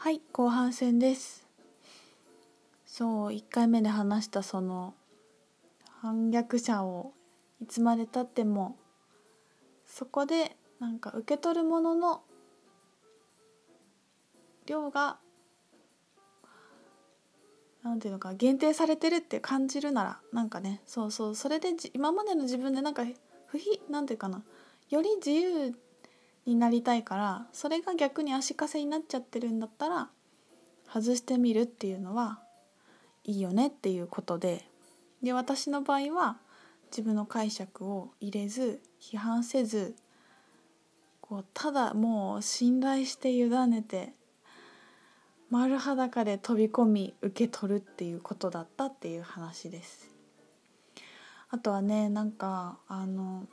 [0.00, 1.44] はい後半戦です。
[2.86, 4.94] そう1回目で話したその
[6.00, 7.14] 反逆者を
[7.60, 8.76] いつまでたっても
[9.84, 12.22] そこでなんか受け取るものの
[14.66, 15.18] 量が
[17.82, 23.04] なんていうのか限定されてるって感じるならなんかねそうそうそれで今までの自分でなんか
[23.46, 24.44] 不非なんていうかな
[24.90, 25.74] より自由
[26.48, 30.08] になりたいからそれが逆に足かせになっちゃってるんだったら
[30.90, 32.40] 外してみるっていうのは
[33.24, 34.64] いいよねっていうことで
[35.22, 36.38] で私の場合は
[36.90, 39.94] 自分の解釈を入れず批判せず
[41.20, 44.14] こうただもう信頼して委ねて
[45.50, 50.10] 丸裸で飛び込み受け取るっていうことだったっていう話です。
[51.50, 53.46] あとはねなんかあの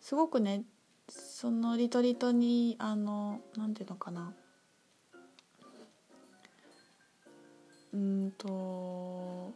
[0.00, 0.64] すごくね
[1.08, 4.34] そのリトリートにあのなんていうのかな。
[7.92, 9.54] うんと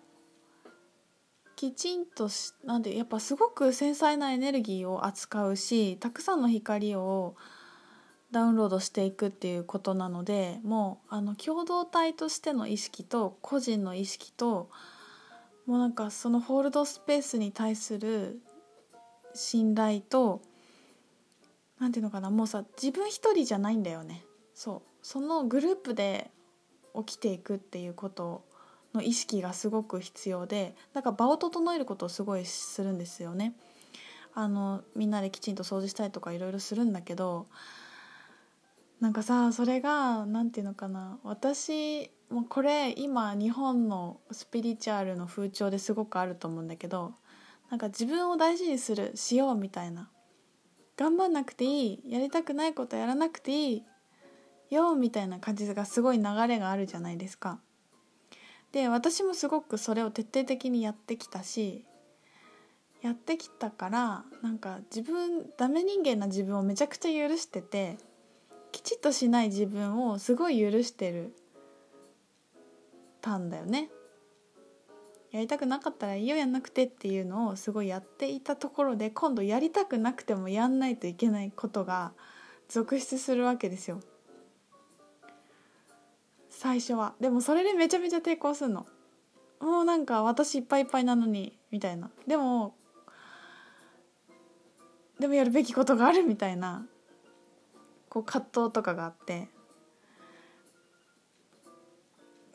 [1.54, 7.36] きちんとしなんでやっぱすごく繊細なエネルギーを扱うしたくさんの光を
[8.32, 14.70] ダウンロードしていくっていうことなのでもうあの共同体としての意識と個人の意識と
[15.66, 18.40] もうなんかそのホールドスペースに対する
[19.34, 20.40] 信頼と
[21.83, 24.25] 何ていうのかなもうさ自分一人じゃないんだよね。
[24.55, 24.88] そう。
[25.02, 26.30] そのグループで
[26.94, 28.44] 起きていくっていうこと
[28.94, 33.56] の意識がすごく必要でだから場を整えることをすごいするんですよね。
[34.33, 37.48] あのみんなできちんと掃除したりとかいろいろするんだけど
[39.00, 41.19] なんかさそれが何て言うのかな。
[41.24, 47.14] 私もうこれ今日本のスピリチュアルの風潮ですごくあると思うんだけど
[47.70, 50.12] なんか自分を大事にするしようみたいな。
[51.03, 53.84] 頑張んなくていいやりたくないことやらなくていい
[54.70, 57.58] よみたいな感じがすごい流れがあるじゃないですか。
[58.70, 61.85] で私もすごくそれを徹底的にやってきたし
[63.02, 67.98] やってきたからなんか自分ダメ人間な自分をめちゃくちゃ許してて
[68.70, 71.35] きちっとしない自分をすごい許してる
[73.20, 73.91] たんだよね。
[75.32, 82.12] やりたくなかったらいいよやんなくてっていうのをすごいやっていたところで今度やりたくなくてもやんないといけないことが
[82.68, 84.00] 続出するわけですよ。
[86.50, 87.14] 最初は。
[87.18, 88.86] でもそれでめちゃめちゃ抵抗するの。
[89.60, 92.10] もうなんか私いっぱいいっぱいなのにみたいな。
[92.26, 92.74] でも
[95.18, 96.86] でもやるべきことがあるみたいな
[98.10, 99.48] こう葛藤とかがあって。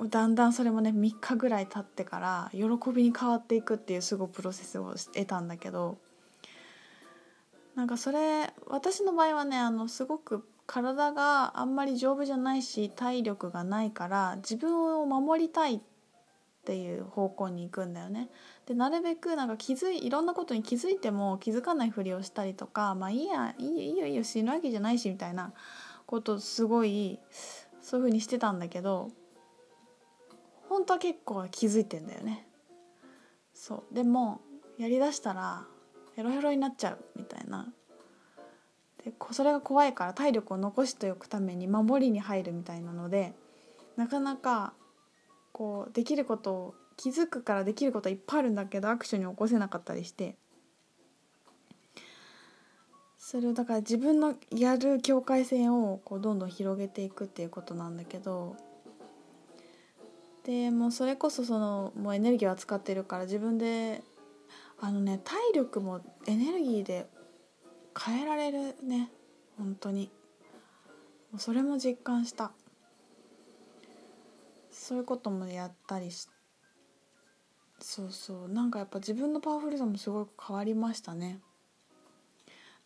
[0.05, 5.97] だんだんそれもね3日ぐらい経ってから喜びに変わっていくっていうすごいプロセスを得たんだけど
[7.75, 15.79] なんかそれ私の場合はねあのすごく体があんまり丈夫じゃないし体力がないから自分を守りたいっ
[16.65, 18.29] ていう方向に行くんだよね。
[18.65, 25.53] でなるべくなんか気づいいろんなことに気づいても気づかないふりをしたりとかまあいいやいいよいいよいいよ死ぬわけじゃないしみたいな
[26.05, 27.19] ことすごい
[27.81, 29.11] そういうふうにしてたんだけど
[30.77, 32.47] 本当は結構気づいてんだよね。
[33.51, 33.95] そう。
[33.95, 34.41] でも
[34.77, 35.65] やりだしたら
[36.15, 37.73] ヘロヘロになっちゃうみたいな。
[39.03, 43.33] でそれが怖いから体力を残しておくために守りに入るみたいなので
[43.95, 44.73] なかなか
[45.51, 50.35] こうできることを気づくからできることはいっぱいあるんだけどアクションに起こせなかったりして。
[53.17, 58.55] それをだから自分のやる境界線をこうどんどん広げていくっていうことなんだけど
[60.47, 64.01] でもうそれこそそのもうエネルギーを扱ってるから自分で
[64.79, 67.05] あのね体力もエネルギーで
[68.01, 69.11] 変えられるね
[69.57, 70.09] 本当に。
[71.37, 72.51] それも実感した。
[74.71, 76.29] そういうこともやったりし
[77.79, 78.49] そうそう。
[78.49, 81.41] なんかやっぱ自分のパワフルさもすごく変わりましたね。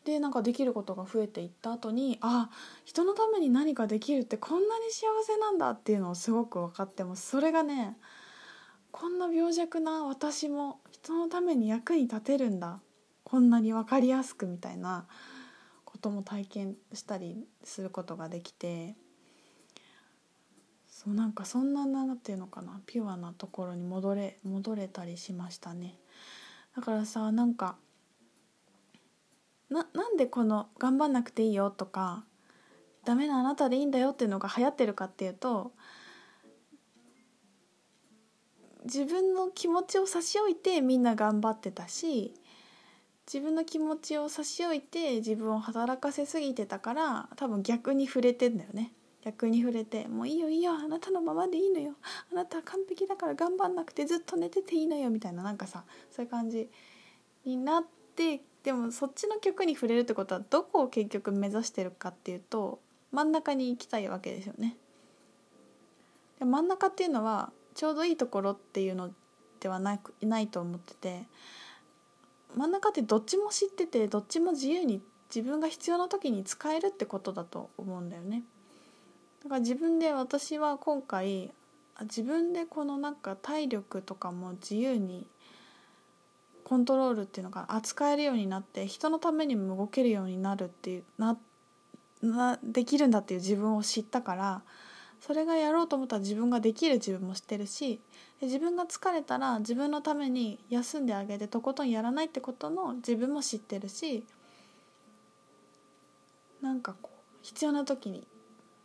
[0.06, 2.50] でなんかできることが増えていった後にあ
[2.86, 7.98] 人のために何かできるってこんなに幸せなんだっていうのをすごく分かってもそれがね
[8.92, 12.80] こんな病弱な私も人のために役に立てるんだ
[13.24, 15.06] こんなに分かりやすくみたいな
[15.86, 18.96] ことも体験したりすることができて
[20.88, 25.98] そうなんかそんな何て言うのかなピュアなところに戻れ戻れたりしましたね。
[26.76, 27.76] だからさなんか
[29.72, 32.26] ななんでこの「頑張んなくていいよ」とか
[33.06, 35.72] 「ダメなあなたでいいんだよ」っていうのが流行ってるかっていうと
[38.84, 42.34] 自分の気持ちを差し置いてみんな頑張ってたし
[43.32, 48.92] 自分の気持ちを差し置いて自分を働かせすぎてたから多分逆に触れてんだよね。
[49.24, 51.96] 逆に触れて「もういいよいいよあなたのままでいいのよ。
[52.32, 56.70] あなたは完璧だから頑張んなくてずっと寝てていいのよ」みたいななんかさそういう感じ
[57.46, 57.86] になっ
[58.16, 62.80] てでもそっちの曲に触れるってことはどこを結局目指してるかっていうと
[63.12, 64.78] 真ん中に行きたいわけですよね。
[66.40, 69.12] で真ん中っていうのはちょうどいいところっていうの
[69.60, 71.24] ではなくないと思ってて
[72.56, 75.02] 真ん中ってどっちも知っててどっちも自由に
[75.34, 78.44] 自分が必要な時に使えるってことだと思うんだよね。
[79.44, 81.52] だから自分で私は今回
[82.02, 85.28] 自分でこのなんか体力とかも自由に
[86.72, 91.38] コントロールっていうのが扱えるようになって人のためにも動けるようになるっていうな
[92.22, 94.62] なできるんだっていう自分を知ったから
[95.20, 98.00] それがやろうと思ったら自分ができる自分も知ってるし
[98.42, 104.26] 自分が疲れたら自分のために休んであげてとことんやらないってことの自分も知ってるし
[106.62, 108.26] なんかこう必要な時に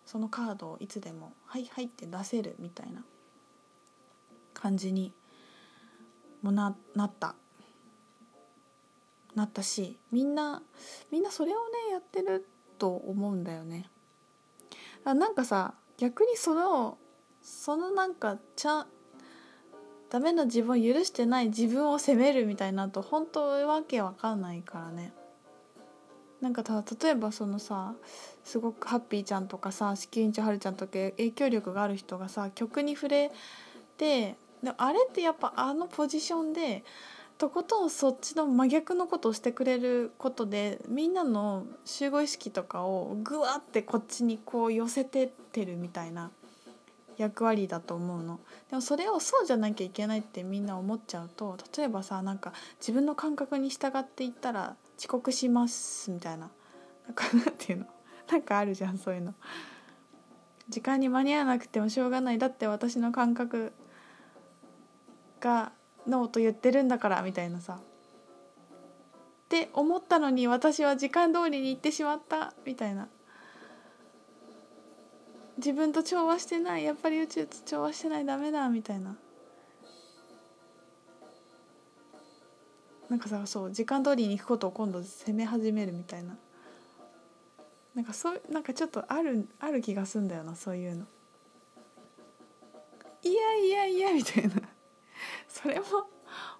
[0.06, 3.04] そのカードをいつでも「はいはい」って出せるみたいな
[4.54, 5.12] 感じに
[6.42, 7.36] もななった。
[9.36, 10.62] なったしみんな
[11.12, 12.48] みんなそれをねやってる
[12.78, 13.88] と思うんだよね。
[15.04, 16.98] あなんかさ逆にその
[17.42, 18.86] そのなんかちゃ
[20.10, 25.12] ダメな自分を許してない自分を責めるみたいなと本当わけわかんないからね。
[26.40, 27.94] なんかた例えばそのさ
[28.44, 33.32] すごくハッピーちゃんとかさ子宮院長はるちゃんとか影響力がある人がさ曲に触れ
[33.96, 36.84] てであれってやっぱあのポジションで
[37.38, 46.30] とことんそっちの真逆のことをしてくれることでみんなの集合意識とかをグワってこっちにこう寄せてってるみたいな
[47.18, 48.40] 役割だと思うの。
[48.70, 56.50] でもそれをそうじゃなきゃいけないってみんな思っちゃうと例えばさなんか自分の感覚に従っていったら遅刻しますみたいな。
[57.06, 57.86] なんかなんていうの？
[58.30, 59.34] なんかあるじゃんそういうの。
[60.68, 62.38] 時間に間に合わなくてもしょうがない。
[62.38, 63.72] だって私の感覚
[65.40, 65.72] が
[66.06, 67.80] ノーと言ってるんだからみたいなさ。
[69.46, 73.08] って思ったのに私は時間通りに行ってしまったみたいな。
[75.56, 76.84] 自分と調和してない。
[76.84, 79.16] やっぱり宇宙と調和してないダメだみたいな。
[83.08, 86.36] なんかさそう時間通りに行くことを今度責め始めるみたいな。
[87.94, 91.06] なんかそうなんかちょっとあるある気がすんだよなそういうの。
[93.22, 94.54] いやいやいやみたいな。
[95.48, 95.84] それも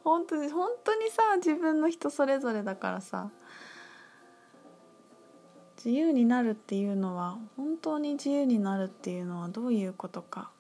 [0.05, 3.31] 本当に本当にさ自分の人それぞれだからさ
[5.77, 10.51] 自由になるっていうのは本当に自由になるっていうのはどういうことか。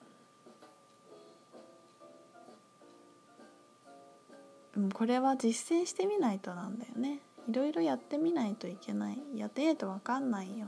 [4.92, 7.20] これは実践してみないとなんだよね。
[7.48, 9.18] いろいろやってみないといけない。
[9.34, 10.66] やってないと分かんないよ。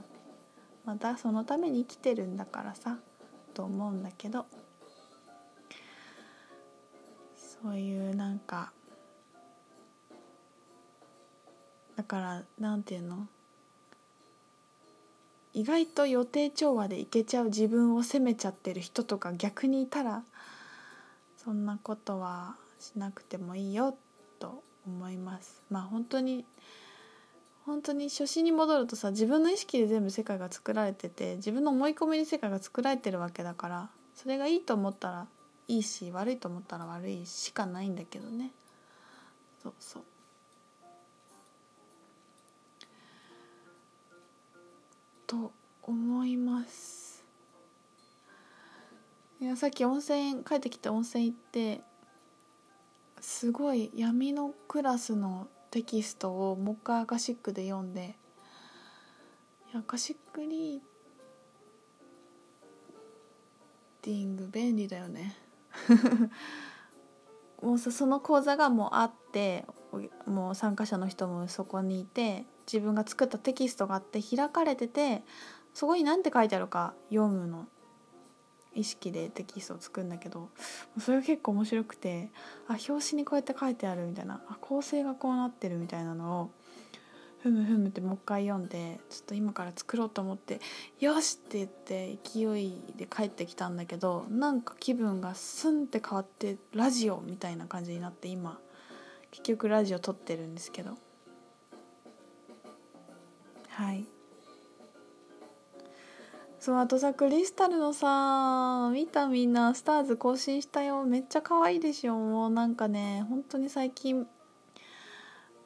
[0.87, 2.99] またそのために生きてるんだからさ
[3.53, 4.47] と思うんだけど。
[7.63, 8.73] そういうなんか
[11.97, 13.27] だからなんていうの？
[15.53, 20.23] 意外と予定調和でいけちゃう自分を責めちゃってる人とか逆にいたら
[21.37, 23.97] そんなことはしなくてもいいよ
[24.39, 25.61] と思います。
[25.69, 26.45] まあ本当に
[27.67, 35.27] 本当に初心に戻るとさ自分の意識で全部世界が作られてて自分の思い込みに世界が作られてるわけだからそれがいいと思ったら
[35.69, 38.53] いいし悪いと思ったら悪いしかないんだけどね。
[39.63, 40.03] そうそう。
[45.27, 47.25] と思います。
[49.41, 51.81] いやさっき温泉帰ってきて温泉行って
[53.21, 58.17] すごい闇のクラスのテキストをもう一回アカシックで読んで
[59.75, 60.81] アカシックリー
[64.03, 65.37] ディング便利だよね。
[67.63, 69.67] もうその講座がもうあって
[70.27, 75.25] もう参加者の人もそこにいて自分が作ったテキストがあって開かれてて
[75.75, 77.67] そこに何て書いてあるか読むの。
[78.75, 80.51] 意識でテキストを作るんだけど
[81.01, 82.31] それが結構面白くて
[82.69, 86.51] あ表紙にこうやって書いてあるみたいなあ構成がこうなってるみたいなのを
[87.41, 90.61] ふむふむってもう一回読んでちょっと今から作ろうと思って
[90.99, 98.61] 「よし!」って言って勢いで帰ってきたんだけどなんか気分がスンって変わってラジオみたいな感じになって今
[99.31, 100.97] 結局ラジオ撮ってるんですけど。
[103.69, 104.05] はい。
[106.59, 111.05] そうあとさクリスタルのさ見たみんなスターズ更新したよ。
[111.05, 114.27] めっちゃ可愛いでしょもうなんかね本当に最近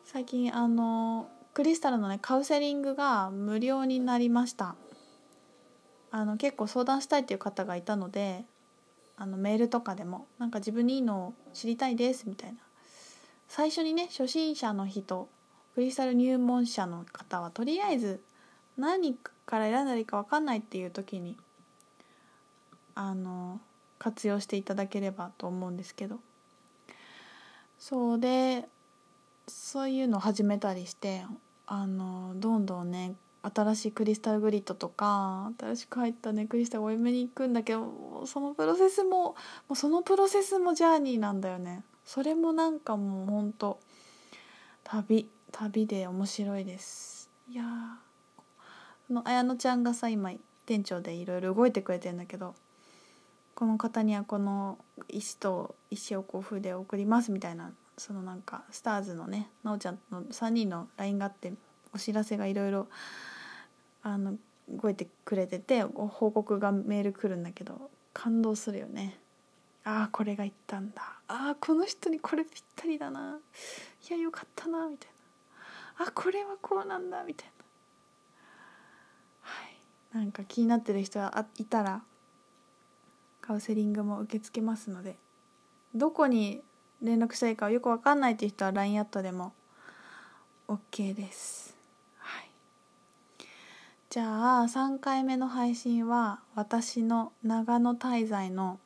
[0.04, 4.74] 最近あのクリスタルのねカウンセリングが無料になりました。
[6.10, 8.44] あの結構相談したいっていう方がいたので
[9.16, 12.58] あのメールとかでもなんか自分にいいのを知りたいですみたいな。
[13.48, 15.28] 最初にね初心者の人
[15.74, 18.22] クリスタル入門者の方はとりあえず
[18.76, 21.36] 何から選んだらいいか分かんないっていう時に
[22.94, 23.60] あの
[23.98, 26.20] 活用していただければと思うんですけど。
[27.78, 28.68] そうで
[29.46, 31.24] そういうのを始めたりして
[31.66, 39.36] あのどんどんね新しいクリスタルグリッドとか新しく入ったねクリスタルをお嫁に行くんだけどそのプロセスもも
[39.70, 41.82] うそのプロセスもジャーニーなんだよね。
[42.04, 43.80] それもなんかもうほんと
[44.84, 47.30] 旅旅で面白いです。
[47.48, 48.12] いやー
[49.12, 50.32] の綾乃ちゃんがさ今
[50.66, 52.54] 店長でいろいろ動いてくれてるんだけど
[53.54, 61.52] この方にはこの石と石をこう筆を送りますみたいなそのなんかスターズのねなおちゃんの3人の LINE があって
[61.94, 62.88] お知らせがいろいろ
[64.02, 64.34] あの
[64.68, 69.18] 動いてくれてて報告がメール来るんだけど感動するよね。
[69.84, 71.02] ああこれが言ったんだ。
[71.28, 73.38] ああこの人にこれぴったりだな。
[74.08, 75.10] いやよかったなみたい
[75.98, 76.06] な。
[76.06, 77.52] あこれはこうなんだみたいな。
[79.40, 80.18] はい。
[80.18, 82.02] なんか気になってる人はいたら
[83.40, 85.16] カウンセリングも受け付けますので
[85.94, 86.62] どこに
[87.02, 89.52] 連絡したいかよく分かんないっていう人は LINE アットでも
[90.68, 91.76] OK です。
[92.18, 92.50] はい。
[94.08, 98.78] じゃあ3回目の配信は私の長野滞在の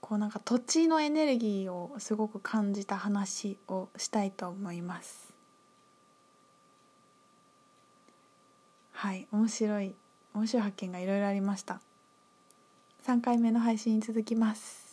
[0.00, 5.32] こうなんか土地のエネルギーをすごく感じた話をしたいと思います。
[8.92, 9.26] はい。
[9.32, 9.94] 面白い
[10.34, 11.80] 面白い発見がいろいろありました。
[13.06, 14.83] 3回目の配信に続きます。